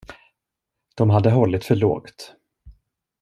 De 0.95 1.09
hade 1.09 1.31
hållit 1.31 1.65
för 1.65 1.75
lågt. 1.75 2.33